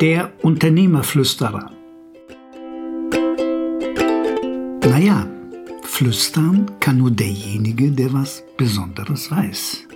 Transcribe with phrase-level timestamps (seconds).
[0.00, 1.72] Der Unternehmerflüsterer.
[4.84, 5.26] Naja,
[5.82, 9.88] flüstern kann nur derjenige, der was Besonderes weiß.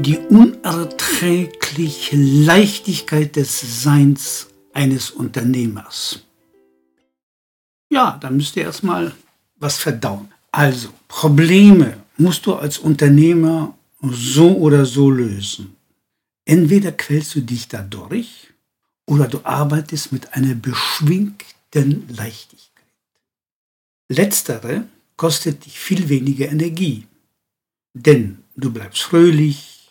[0.00, 6.22] Die unerträgliche Leichtigkeit des Seins eines Unternehmers.
[7.88, 9.12] Ja, da müsst ihr erstmal
[9.56, 10.28] was verdauen.
[10.52, 15.76] Also, Probleme musst du als Unternehmer so oder so lösen.
[16.44, 18.48] Entweder quälst du dich dadurch
[19.06, 22.70] oder du arbeitest mit einer beschwingten Leichtigkeit.
[24.08, 24.84] Letztere
[25.16, 27.06] kostet dich viel weniger Energie,
[27.94, 29.90] denn du bleibst fröhlich,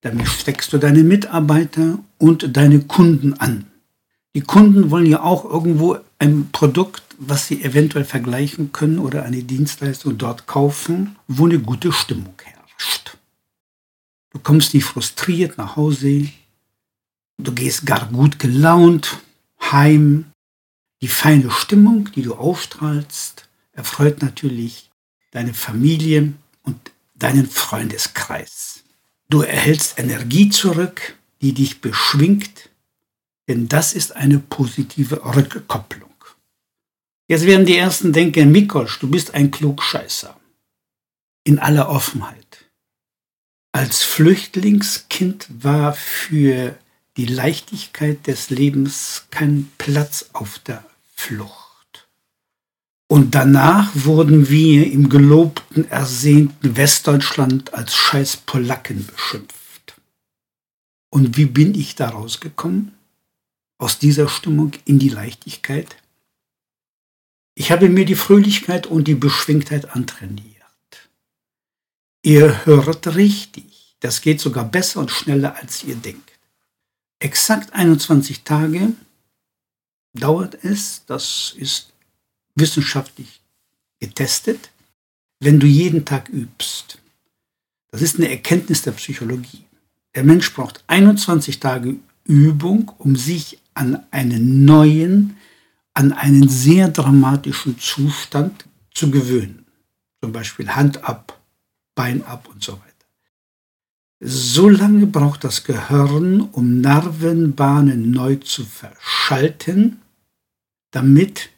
[0.00, 3.66] damit steckst du deine Mitarbeiter und deine Kunden an.
[4.34, 9.44] Die Kunden wollen ja auch irgendwo ein Produkt, was sie eventuell vergleichen können oder eine
[9.44, 13.16] Dienstleistung dort kaufen, wo eine gute Stimmung herrscht.
[14.30, 16.28] Du kommst nicht frustriert nach Hause,
[17.38, 19.18] du gehst gar gut gelaunt
[19.60, 20.26] heim.
[21.00, 24.90] Die feine Stimmung, die du ausstrahlst, erfreut natürlich
[25.30, 28.82] deine Familie und deinen Freundeskreis.
[29.28, 32.70] Du erhältst Energie zurück, die dich beschwingt
[33.48, 36.10] denn das ist eine positive Rückkopplung.
[37.26, 40.38] Jetzt werden die Ersten denken, Mikosch, du bist ein Klugscheißer.
[41.44, 42.64] In aller Offenheit.
[43.72, 46.78] Als Flüchtlingskind war für
[47.16, 50.84] die Leichtigkeit des Lebens kein Platz auf der
[51.14, 52.08] Flucht.
[53.08, 60.00] Und danach wurden wir im gelobten, ersehnten Westdeutschland als scheiß Polacken beschimpft.
[61.10, 62.92] Und wie bin ich da rausgekommen?
[63.78, 65.96] Aus dieser Stimmung in die Leichtigkeit.
[67.54, 70.54] Ich habe mir die Fröhlichkeit und die Beschwingtheit antrainiert.
[72.22, 76.32] Ihr hört richtig, das geht sogar besser und schneller, als ihr denkt.
[77.18, 78.92] Exakt 21 Tage
[80.14, 81.92] dauert es, das ist
[82.54, 83.40] wissenschaftlich
[84.00, 84.70] getestet,
[85.40, 86.98] wenn du jeden Tag übst.
[87.90, 89.64] Das ist eine Erkenntnis der Psychologie.
[90.14, 95.36] Der Mensch braucht 21 Tage Übung, um sich an einen neuen,
[95.92, 99.66] an einen sehr dramatischen Zustand zu gewöhnen.
[100.22, 101.40] Zum Beispiel Hand ab,
[101.94, 102.84] Bein ab und so weiter.
[104.20, 110.00] So lange braucht das Gehirn, um Nervenbahnen neu zu verschalten,
[110.90, 111.50] damit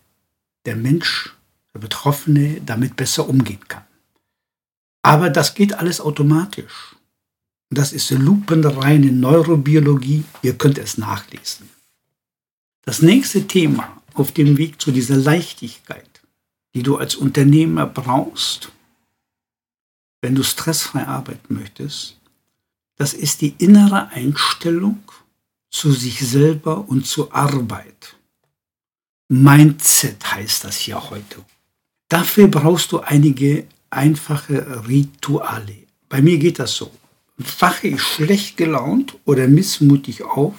[0.66, 1.34] der Mensch,
[1.72, 3.84] der Betroffene, damit besser umgehen kann.
[5.03, 6.97] Aber das geht alles automatisch.
[7.71, 10.25] Das ist lupenreine Neurobiologie.
[10.43, 11.69] Ihr könnt es nachlesen.
[12.82, 16.22] Das nächste Thema auf dem Weg zu dieser Leichtigkeit,
[16.75, 18.71] die du als Unternehmer brauchst,
[20.22, 22.16] wenn du stressfrei arbeiten möchtest,
[22.97, 25.03] das ist die innere Einstellung
[25.71, 28.16] zu sich selber und zur Arbeit.
[29.28, 31.44] Mindset heißt das hier heute.
[32.09, 35.87] Dafür brauchst du einige einfache Rituale.
[36.09, 36.91] Bei mir geht das so
[37.36, 40.54] wache ich schlecht gelaunt oder missmutig auf,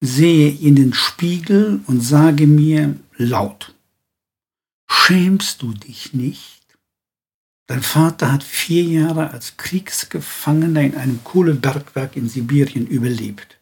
[0.00, 3.74] sehe in den Spiegel und sage mir laut,
[4.88, 6.60] schämst du dich nicht?
[7.66, 13.58] Dein Vater hat vier Jahre als Kriegsgefangener in einem Kohlebergwerk in Sibirien überlebt.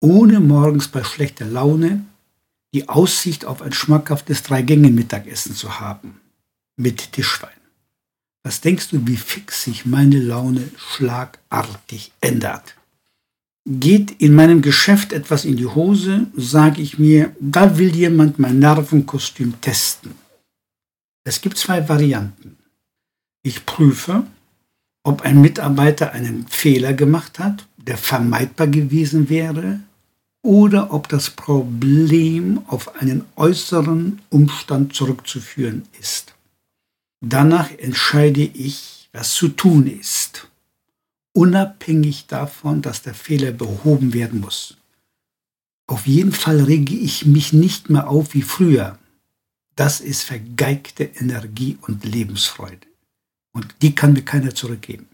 [0.00, 2.04] Ohne morgens bei schlechter Laune
[2.74, 6.20] die Aussicht auf ein schmackhaftes Drei-Gänge-Mittagessen zu haben.
[6.76, 7.63] Mit Tischwein.
[8.46, 12.76] Was denkst du, wie fix sich meine Laune schlagartig ändert?
[13.66, 18.58] Geht in meinem Geschäft etwas in die Hose, sage ich mir, da will jemand mein
[18.58, 20.12] Nervenkostüm testen.
[21.26, 22.58] Es gibt zwei Varianten.
[23.42, 24.26] Ich prüfe,
[25.04, 29.80] ob ein Mitarbeiter einen Fehler gemacht hat, der vermeidbar gewesen wäre,
[30.42, 36.33] oder ob das Problem auf einen äußeren Umstand zurückzuführen ist.
[37.26, 40.46] Danach entscheide ich, was zu tun ist,
[41.32, 44.76] unabhängig davon, dass der Fehler behoben werden muss.
[45.86, 48.98] Auf jeden Fall rege ich mich nicht mehr auf wie früher.
[49.74, 52.86] Das ist vergeigte Energie und Lebensfreude.
[53.52, 55.08] Und die kann mir keiner zurückgeben.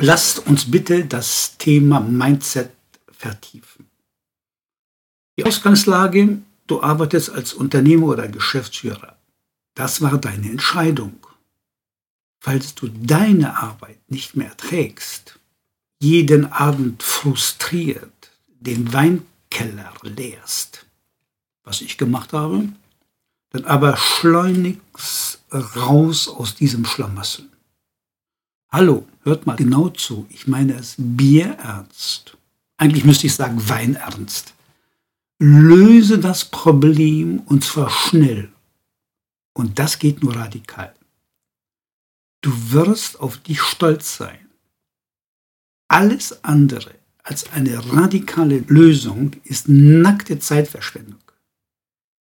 [0.00, 2.70] Lasst uns bitte das Thema Mindset
[3.10, 3.86] vertiefen.
[5.38, 9.16] Die Ausgangslage, du arbeitest als Unternehmer oder Geschäftsführer.
[9.76, 11.18] Das war deine Entscheidung.
[12.40, 15.38] Falls du deine Arbeit nicht mehr erträgst,
[16.00, 20.86] jeden Abend frustriert den Weinkeller leerst,
[21.62, 22.68] was ich gemacht habe,
[23.50, 27.44] dann aber schleunigst raus aus diesem Schlamassel.
[28.70, 30.26] Hallo, hört mal genau zu.
[30.30, 32.36] Ich meine es bierernst.
[32.78, 34.54] Eigentlich müsste ich sagen weinernst.
[35.38, 38.50] Löse das Problem und zwar schnell.
[39.56, 40.92] Und das geht nur radikal.
[42.42, 44.50] Du wirst auf dich stolz sein.
[45.88, 51.22] Alles andere als eine radikale Lösung ist nackte Zeitverschwendung.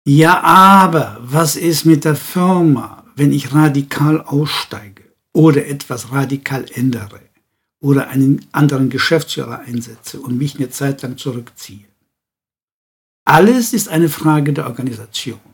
[0.04, 7.20] Ja, aber was ist mit der Firma, wenn ich radikal aussteige oder etwas radikal ändere
[7.78, 11.86] oder einen anderen Geschäftsführer einsetze und mich eine Zeit lang zurückziehe?
[13.24, 15.49] Alles ist eine Frage der Organisation.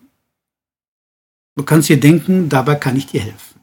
[1.56, 3.60] Du kannst dir denken, dabei kann ich dir helfen.